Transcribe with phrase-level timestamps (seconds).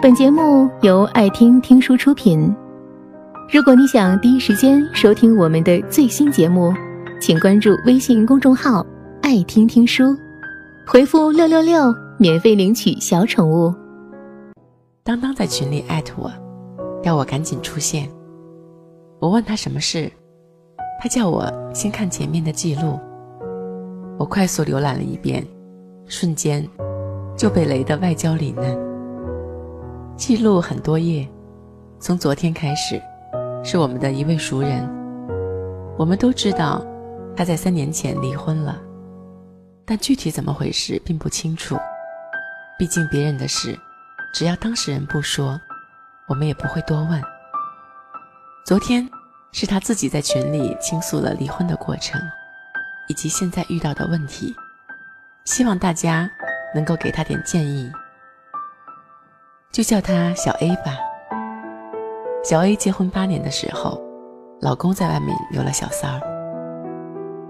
[0.00, 2.54] 本节目由爱听听书出品。
[3.52, 6.72] 如果你想第一时间收听我们的最新节目，
[7.20, 8.86] 请关注微信公众号
[9.22, 10.16] “爱听听书”，
[10.86, 13.74] 回复“六六六”免费领取小宠物。
[15.02, 16.30] 当当在群里艾特我，
[17.02, 18.08] 要我赶紧出现。
[19.18, 20.08] 我问他什么事，
[21.02, 23.00] 他叫我先看前面的记录。
[24.16, 25.44] 我快速浏览了一遍，
[26.06, 26.64] 瞬间
[27.36, 28.87] 就被雷得外焦里嫩。
[30.18, 31.26] 记录很多页，
[32.00, 33.00] 从昨天开始，
[33.62, 34.84] 是我们的一位熟人。
[35.96, 36.84] 我们都知道
[37.36, 38.76] 他在三年前离婚了，
[39.86, 41.78] 但具体怎么回事并不清楚。
[42.76, 43.78] 毕竟别人的事，
[44.34, 45.58] 只要当事人不说，
[46.26, 47.22] 我们也不会多问。
[48.66, 49.08] 昨天
[49.52, 52.20] 是他自己在群里倾诉了离婚的过程，
[53.06, 54.52] 以及现在遇到的问题，
[55.44, 56.28] 希望大家
[56.74, 57.88] 能够给他点建议。
[59.70, 60.98] 就叫她小 A 吧。
[62.42, 64.00] 小 A 结婚八年的时候，
[64.60, 66.20] 老公在外面有了小三儿。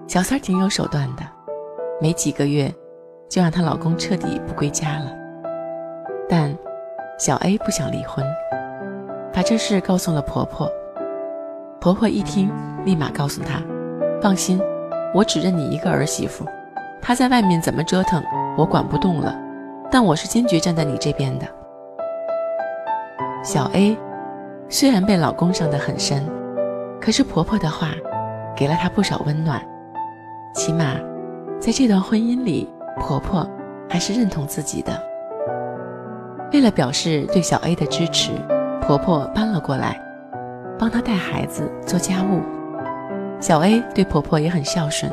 [0.07, 1.23] 小三儿挺有手段的，
[2.01, 2.73] 没几个月
[3.29, 5.13] 就让她老公彻底不归家了。
[6.29, 6.55] 但
[7.19, 8.25] 小 A 不想离婚，
[9.33, 10.71] 把这事告诉了婆婆。
[11.81, 12.51] 婆婆一听，
[12.85, 13.63] 立马告诉她
[14.21, 14.61] ：“放心，
[15.15, 16.45] 我只认你一个儿媳妇，
[17.01, 18.23] 她在外面怎么折腾，
[18.57, 19.35] 我管不动了。
[19.91, 21.47] 但我是坚决站在你这边的。”
[23.49, 23.97] 小 A
[24.69, 26.23] 虽然被老公伤得很深，
[27.01, 27.93] 可是婆婆的话
[28.55, 29.59] 给了她不少温暖。
[30.53, 30.97] 起码
[31.59, 32.69] 在这段婚姻里，
[33.01, 33.49] 婆婆
[33.89, 34.93] 还是认同自己的。
[36.53, 38.33] 为了表示对小 A 的支持，
[38.83, 39.99] 婆婆搬了过来，
[40.79, 42.43] 帮她带孩子、做家务。
[43.41, 45.11] 小 A 对婆婆也很孝顺。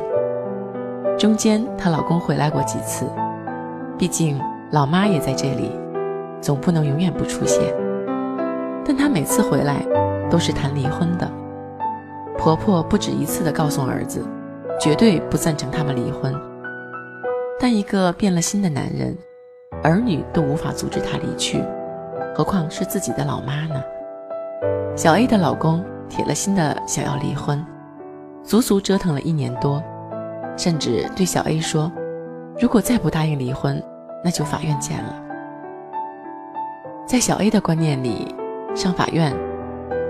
[1.18, 3.06] 中间她老公回来过几次，
[3.96, 4.38] 毕竟
[4.72, 5.72] 老妈也在这里，
[6.42, 7.74] 总不能永远不出现。
[8.86, 9.84] 但她每次回来
[10.30, 11.28] 都是谈离婚的，
[12.38, 14.24] 婆婆不止一次的告诉儿子，
[14.80, 16.32] 绝对不赞成他们离婚。
[17.58, 19.16] 但一个变了心的男人，
[19.82, 21.60] 儿女都无法阻止他离去，
[22.34, 23.82] 何况是自己的老妈呢？
[24.94, 27.64] 小 A 的老公铁了心的想要离婚，
[28.44, 29.82] 足足折腾了一年多，
[30.56, 31.90] 甚至对小 A 说，
[32.60, 33.82] 如果再不答应离婚，
[34.22, 35.22] 那就法院见了。
[37.06, 38.32] 在小 A 的观念里。
[38.74, 39.34] 上法院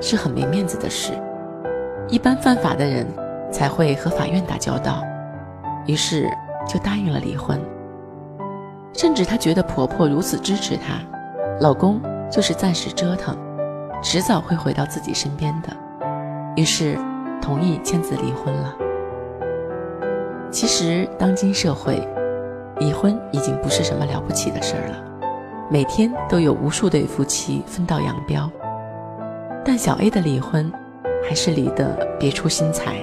[0.01, 1.13] 是很没面子的事，
[2.09, 3.07] 一般犯法的人
[3.51, 5.03] 才会和法院打交道，
[5.87, 6.29] 于是
[6.67, 7.61] 就答应了离婚。
[8.93, 10.99] 甚至她觉得婆婆如此支持她，
[11.61, 12.01] 老公
[12.31, 13.37] 就是暂时折腾，
[14.03, 15.69] 迟早会回到自己身边的，
[16.57, 16.99] 于是
[17.41, 18.77] 同意签字离婚了。
[20.51, 22.09] 其实当今社会，
[22.79, 25.06] 离婚已经不是什么了不起的事儿了。
[25.69, 28.49] 每天都有无数对夫妻分道扬镳，
[29.65, 30.73] 但小 A 的离婚
[31.29, 32.95] 还是离得别出心裁，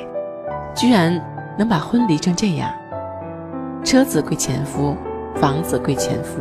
[0.73, 1.22] 居然
[1.57, 2.72] 能把婚离成这样。
[3.84, 4.96] 车子归前夫，
[5.35, 6.40] 房子归前夫，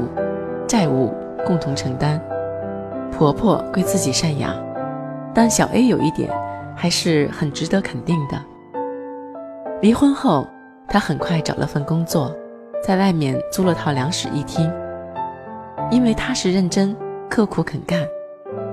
[0.69, 1.12] 债务
[1.44, 2.21] 共同承担，
[3.11, 4.55] 婆婆归自己赡养。
[5.34, 6.31] 但小 A 有一点
[6.77, 8.41] 还是很值得肯定的：
[9.81, 10.47] 离婚后，
[10.87, 12.32] 她很快找了份工作，
[12.81, 14.72] 在外面租了套两室一厅。
[15.91, 16.97] 因为踏实认真、
[17.28, 18.06] 刻苦肯干，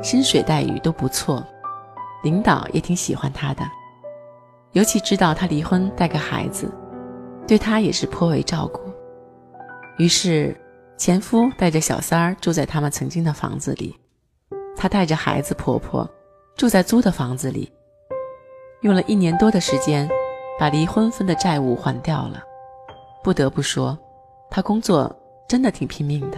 [0.01, 1.45] 薪水待遇都不错，
[2.23, 3.63] 领导也挺喜欢他的。
[4.71, 6.71] 尤其知道他离婚带个孩子，
[7.47, 8.81] 对他也是颇为照顾。
[9.97, 10.55] 于是，
[10.97, 13.97] 前夫带着小三儿住在他们曾经的房子里，
[14.77, 16.09] 他带着孩子、婆婆
[16.55, 17.69] 住在租的房子里，
[18.81, 20.07] 用了一年多的时间，
[20.57, 22.41] 把离婚分的债务还掉了。
[23.21, 23.97] 不得不说，
[24.49, 25.13] 他工作
[25.47, 26.37] 真的挺拼命的。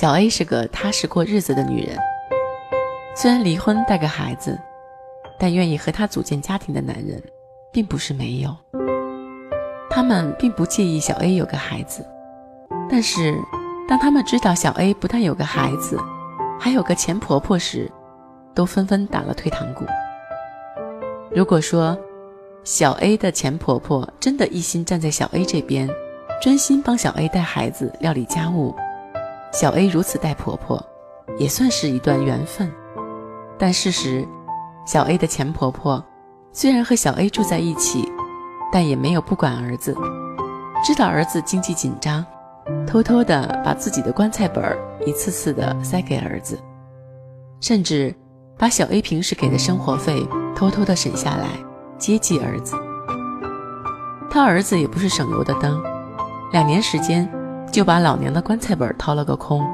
[0.00, 1.98] 小 A 是个踏实过日子的女人，
[3.16, 4.56] 虽然离婚带个孩子，
[5.40, 7.20] 但愿意和她组建家庭的男人
[7.72, 8.56] 并不是没有。
[9.90, 12.06] 他们并不介意小 A 有个孩子，
[12.88, 13.36] 但是
[13.88, 15.98] 当他们知道小 A 不但有个孩子，
[16.60, 17.90] 还有个前婆婆时，
[18.54, 19.84] 都纷纷打了退堂鼓。
[21.34, 21.98] 如果说
[22.62, 25.90] 小 A 的前婆婆真的一心站在小 A 这边，
[26.40, 28.72] 专心帮小 A 带孩子、料理家务，
[29.52, 30.82] 小 A 如此待婆婆，
[31.38, 32.70] 也算是一段缘分。
[33.58, 34.26] 但事实，
[34.86, 36.04] 小 A 的前婆婆
[36.52, 38.10] 虽然和小 A 住在一起，
[38.72, 39.96] 但也没有不管儿子。
[40.84, 42.24] 知道儿子经济紧张，
[42.86, 44.64] 偷偷的把自己的棺材本
[45.04, 46.58] 一次次的塞给儿子，
[47.60, 48.14] 甚至
[48.56, 50.24] 把小 A 平时给的生活费
[50.54, 51.48] 偷偷的省下来
[51.98, 52.76] 接济儿子。
[54.30, 55.82] 他儿子也不是省油的灯，
[56.52, 57.28] 两年时间。
[57.78, 59.64] 就把老娘的棺材本掏了个空，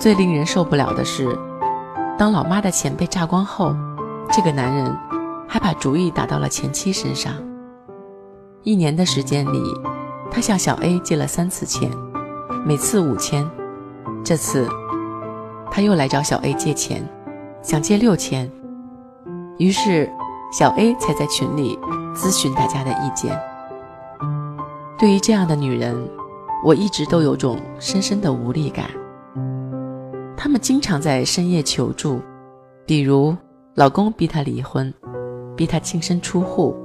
[0.00, 1.38] 最令人受不了的是，
[2.16, 3.76] 当老妈的钱被榨光后，
[4.32, 4.96] 这个男人
[5.46, 7.34] 还把主意打到了前妻身上。
[8.62, 9.62] 一年的时间里，
[10.30, 11.90] 他向小 A 借了三次钱，
[12.64, 13.46] 每次五千。
[14.24, 14.66] 这次，
[15.70, 17.06] 他又来找小 A 借钱，
[17.60, 18.50] 想借六千。
[19.58, 20.10] 于是，
[20.50, 21.78] 小 A 才在群里
[22.14, 23.38] 咨询大家的意见。
[24.98, 25.94] 对于这样的女人，
[26.64, 28.86] 我一直都有种深深的无力感。
[30.36, 32.20] 他们经常在深夜求助，
[32.86, 33.36] 比如
[33.74, 34.92] 老公逼她离婚，
[35.56, 36.76] 逼她净身出户，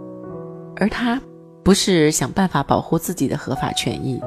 [0.75, 1.21] 而她
[1.63, 4.21] 不是想办法保护自己的合法权益，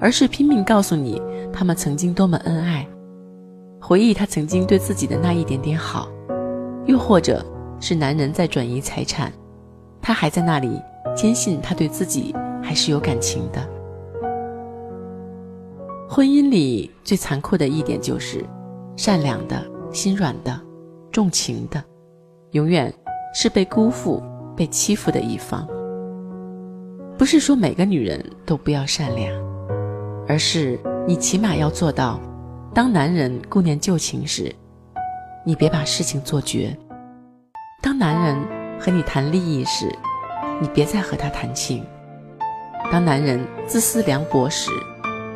[0.00, 1.20] 而是拼命告诉你
[1.52, 2.86] 他们曾经多么恩爱，
[3.80, 6.08] 回忆他曾经对自己的那一点点好，
[6.86, 7.44] 又或者
[7.80, 9.32] 是男人在转移财产，
[10.00, 10.80] 她还在那里
[11.14, 13.77] 坚信他对自己还是有感情的。
[16.10, 18.42] 婚姻里最残酷的一点就是，
[18.96, 19.62] 善良的
[19.92, 20.58] 心软的、
[21.12, 21.84] 重情的，
[22.52, 22.92] 永远
[23.34, 24.22] 是被辜负、
[24.56, 25.68] 被欺负的一方。
[27.18, 29.30] 不是说每个女人都不要善良，
[30.26, 32.18] 而是你起码要做到：
[32.72, 34.50] 当男人顾念旧情时，
[35.44, 36.74] 你别把事情做绝；
[37.82, 39.86] 当男人和你谈利益时，
[40.58, 41.82] 你别再和他谈情；
[42.90, 44.70] 当男人自私凉薄时，